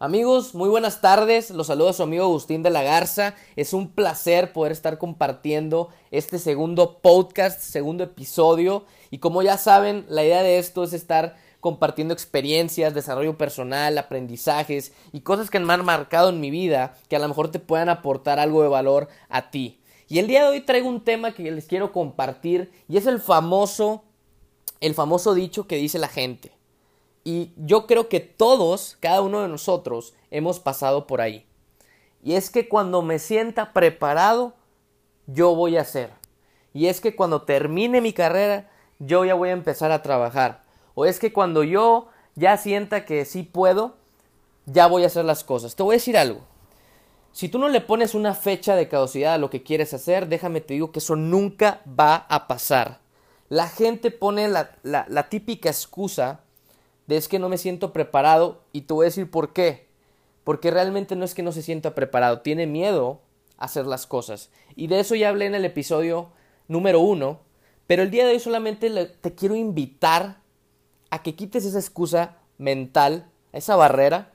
[0.00, 1.50] Amigos, muy buenas tardes.
[1.50, 3.34] Los saluda su amigo Agustín de la Garza.
[3.56, 8.84] Es un placer poder estar compartiendo este segundo podcast, segundo episodio.
[9.10, 14.92] Y como ya saben, la idea de esto es estar compartiendo experiencias, desarrollo personal, aprendizajes
[15.12, 17.88] y cosas que me han marcado en mi vida que a lo mejor te puedan
[17.88, 19.80] aportar algo de valor a ti.
[20.06, 23.18] Y el día de hoy traigo un tema que les quiero compartir y es el
[23.18, 24.04] famoso
[24.80, 26.52] el famoso dicho que dice la gente.
[27.28, 31.46] Y yo creo que todos, cada uno de nosotros, hemos pasado por ahí.
[32.22, 34.54] Y es que cuando me sienta preparado,
[35.26, 36.10] yo voy a hacer.
[36.72, 40.64] Y es que cuando termine mi carrera, yo ya voy a empezar a trabajar.
[40.94, 43.96] O es que cuando yo ya sienta que sí puedo,
[44.64, 45.76] ya voy a hacer las cosas.
[45.76, 46.40] Te voy a decir algo.
[47.32, 50.62] Si tú no le pones una fecha de caducidad a lo que quieres hacer, déjame
[50.62, 53.00] te digo que eso nunca va a pasar.
[53.50, 56.40] La gente pone la, la, típica excusa
[57.08, 59.88] de es que no me siento preparado y te voy a decir por qué.
[60.44, 63.20] Porque realmente no es que no se sienta preparado, tiene miedo
[63.56, 64.50] a hacer las cosas.
[64.76, 66.28] Y de eso ya hablé en el episodio
[66.68, 67.40] número uno,
[67.86, 70.40] pero el día de hoy solamente te quiero invitar
[71.10, 74.30] a que quites esa excusa mental, esa barrera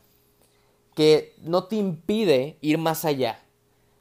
[0.95, 3.39] que no te impide ir más allá.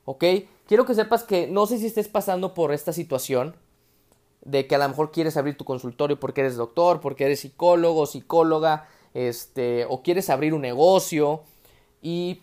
[0.06, 0.24] ¿Ok?
[0.66, 3.54] Quiero que sepas que no sé si estés pasando por esta situación,
[4.44, 8.06] de que a lo mejor quieres abrir tu consultorio porque eres doctor, porque eres psicólogo,
[8.06, 11.42] psicóloga, este, o quieres abrir un negocio
[12.00, 12.42] y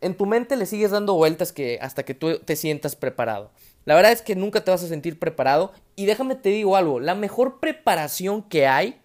[0.00, 3.50] en tu mente le sigues dando vueltas que hasta que tú te sientas preparado.
[3.84, 7.00] La verdad es que nunca te vas a sentir preparado y déjame te digo algo,
[7.00, 9.00] la mejor preparación que hay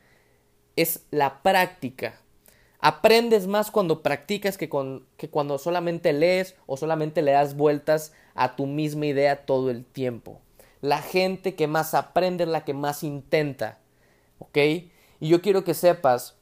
[0.75, 2.19] es la práctica.
[2.79, 8.13] Aprendes más cuando practicas que, con, que cuando solamente lees o solamente le das vueltas
[8.35, 10.41] a tu misma idea todo el tiempo.
[10.85, 13.79] La gente que más aprende es la que más intenta.
[14.37, 14.55] ¿Ok?
[15.19, 16.35] Y yo quiero que sepas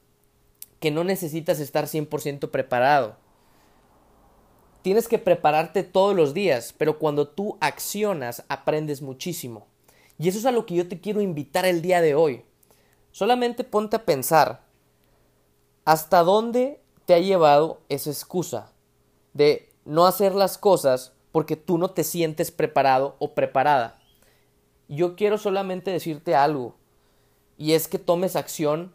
[0.81, 3.16] que no necesitas estar 100% preparado.
[4.81, 9.67] Tienes que prepararte todos los días, pero cuando tú accionas aprendes muchísimo.
[10.19, 12.43] Y eso es a lo que yo te quiero invitar el día de hoy.
[13.11, 14.65] Solamente ponte a pensar
[15.86, 18.73] hasta dónde te ha llevado esa excusa
[19.31, 24.02] de no hacer las cosas porque tú no te sientes preparado o preparada.
[24.88, 26.76] Yo quiero solamente decirte algo,
[27.58, 28.94] y es que tomes acción,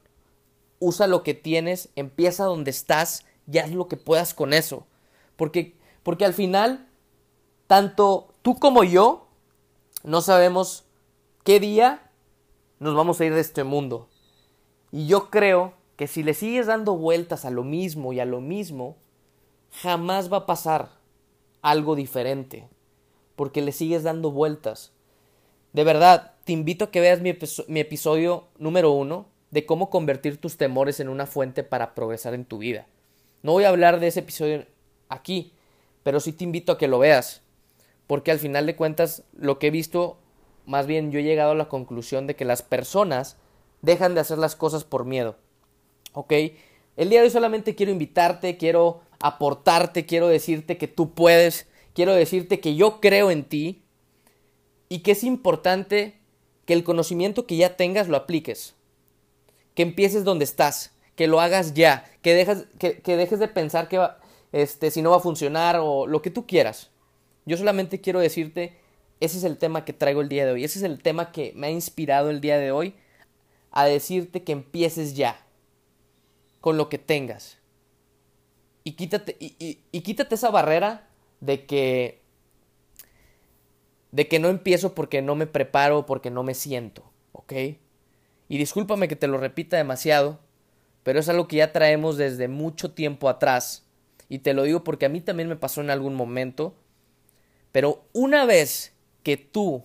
[0.79, 4.87] usa lo que tienes, empieza donde estás y haz lo que puedas con eso.
[5.37, 6.89] Porque, porque al final,
[7.67, 9.29] tanto tú como yo
[10.05, 10.85] no sabemos
[11.45, 12.11] qué día
[12.79, 14.09] nos vamos a ir de este mundo.
[14.93, 18.41] Y yo creo que si le sigues dando vueltas a lo mismo y a lo
[18.41, 18.97] mismo,
[19.83, 20.91] jamás va a pasar
[21.63, 22.69] algo diferente.
[23.37, 24.93] Porque le sigues dando vueltas.
[25.79, 27.31] De verdad, te invito a que veas mi,
[27.79, 32.59] episodio número uno de cómo convertir tus temores en una fuente para progresar en tu
[32.59, 32.89] vida.
[33.45, 34.67] No voy a hablar de ese episodio
[35.09, 35.53] aquí,
[36.03, 37.43] pero sí te invito a que lo veas,
[38.09, 40.19] porque al final de cuentas lo que he visto,
[40.67, 43.37] más bien yo he llegado a la conclusión de que las personas
[43.81, 45.37] dejan de hacer las cosas por miedo.
[46.13, 46.33] ¿Ok?
[46.97, 52.15] El día de hoy solamente quiero invitarte, quiero aportarte, quiero decirte que tú puedes, quiero
[52.15, 53.85] decirte que yo creo en ti,
[54.89, 56.19] y que es importante
[56.65, 58.75] que el conocimiento que ya tengas lo apliques,
[59.75, 64.07] que empieces donde estás, que lo hagas ya, que, dejas, que, dejes de pensar que
[64.53, 66.91] este, si no va a funcionar o lo que tú quieras.
[67.45, 68.79] Yo solamente quiero decirte,
[69.21, 71.53] ese es el tema que traigo el día de hoy, ese es el tema que
[71.57, 72.95] me ha inspirado el día de hoy
[73.71, 75.45] a decirte que empieces ya
[76.61, 77.59] con lo que tengas.
[78.85, 81.09] Y quítate, y quítate esa barrera
[81.41, 82.23] de que
[84.13, 87.53] de que no empiezo porque no me preparo, porque no me siento, ¿ok?
[88.49, 90.39] Y discúlpame que te lo repita demasiado,
[91.03, 93.87] pero es algo que ya traemos desde mucho tiempo atrás.
[94.29, 96.75] Y te lo digo porque a mí también me pasó en algún momento.
[97.73, 99.85] Pero una vez que tú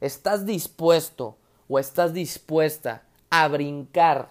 [0.00, 4.30] estás dispuesto o estás dispuesta a brincar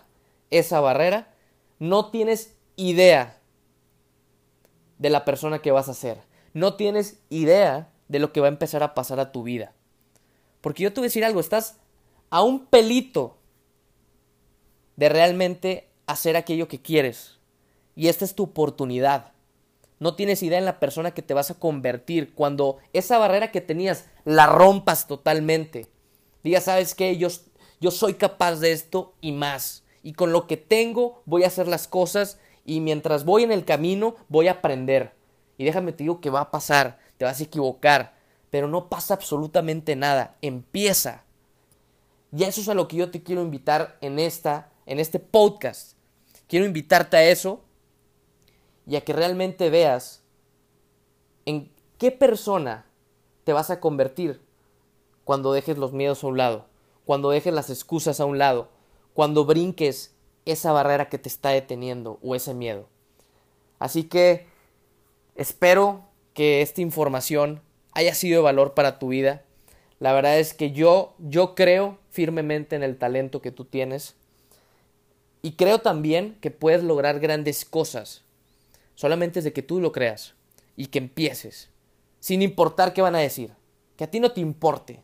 [0.49, 1.33] esa barrera,
[1.79, 3.39] no tienes idea
[4.97, 6.17] de la persona que vas a ser.
[6.53, 9.73] No tienes idea de lo que va a empezar a pasar a tu vida.
[10.61, 11.77] Porque yo te voy a decir algo, estás
[12.29, 13.37] a un pelito
[14.95, 17.37] de realmente hacer aquello que quieres.
[17.95, 19.33] Y esta es tu oportunidad.
[19.99, 23.61] No tienes idea en la persona que te vas a convertir cuando esa barrera que
[23.61, 25.87] tenías la rompas totalmente.
[26.43, 27.17] Digas, ¿sabes qué?
[27.17, 27.29] Yo,
[27.81, 29.83] yo soy capaz de esto y más.
[30.03, 33.65] Y con lo que tengo voy a hacer las cosas y mientras voy en el
[33.65, 35.13] camino voy a aprender.
[35.57, 38.15] Y déjame te digo que va a pasar te vas a equivocar,
[38.49, 41.23] pero no pasa absolutamente nada, empieza.
[42.35, 45.95] Y eso es a lo que yo te quiero invitar en esta en este podcast.
[46.47, 47.61] Quiero invitarte a eso
[48.87, 50.23] y a que realmente veas
[51.45, 52.85] en qué persona
[53.43, 54.41] te vas a convertir
[55.25, 56.65] cuando dejes los miedos a un lado,
[57.05, 58.69] cuando dejes las excusas a un lado,
[59.13, 60.15] cuando brinques
[60.45, 62.87] esa barrera que te está deteniendo o ese miedo.
[63.77, 64.47] Así que
[65.35, 66.06] espero
[66.37, 67.61] que esta información
[67.93, 69.41] haya sido de valor para tu vida.
[69.97, 74.13] La verdad es que yo yo creo firmemente en el talento que tú tienes
[75.41, 78.21] y creo también que puedes lograr grandes cosas
[78.93, 80.35] solamente es que tú lo creas
[80.75, 81.71] y que empieces,
[82.19, 83.55] sin importar qué van a decir,
[83.95, 85.01] que a ti no te importe.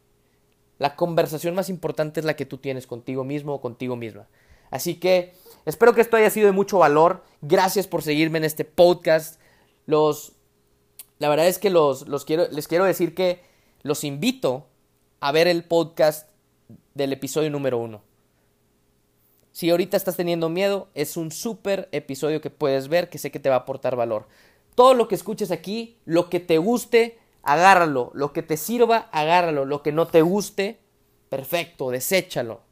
[0.77, 4.27] La conversación más importante es la que tú tienes contigo mismo o contigo misma.
[4.69, 5.33] Así que
[5.65, 7.23] espero que esto haya sido de mucho valor.
[7.41, 9.39] Gracias por seguirme en este podcast.
[9.87, 10.33] Los,
[11.23, 13.39] la verdad es que los, los quiero, les quiero decir que
[13.81, 14.67] los invito
[15.21, 16.27] a ver el podcast
[16.95, 18.01] del episodio número uno.
[19.53, 23.39] Si ahorita estás teniendo miedo, es un súper episodio que puedes ver que sé que
[23.39, 24.27] te va a aportar valor.
[24.75, 28.11] Todo lo que escuches aquí, lo que te guste, agárralo.
[28.13, 29.63] Lo que te sirva, agárralo.
[29.63, 30.81] Lo que no te guste,
[31.29, 32.63] perfecto, deséchalo.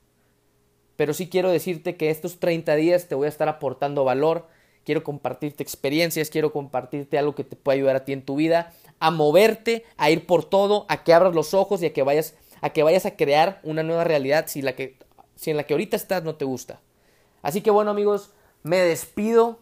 [0.98, 4.50] Pero sí quiero decirte que estos 30 días te voy a estar aportando valor.
[4.86, 8.74] Quiero compartirte experiencias, quiero compartirte algo que te pueda ayudar a ti en tu vida,
[9.00, 12.36] a moverte, a ir por todo, a que abras los ojos y a que vayas
[12.62, 14.98] a que vayas a crear una nueva realidad si la que
[15.36, 16.80] si en la que ahorita estás no te gusta.
[17.42, 18.32] Así que bueno amigos,
[18.64, 19.60] me despido.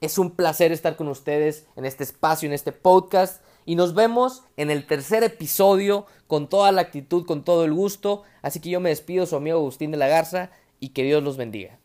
[0.00, 3.42] Es un placer estar con ustedes en este espacio, en este podcast.
[3.64, 8.22] Y nos vemos en el tercer episodio con toda la actitud, con todo el gusto.
[8.42, 10.50] Así que yo me despido, su amigo Agustín de la Garza,
[10.80, 11.78] y que Dios los bendiga.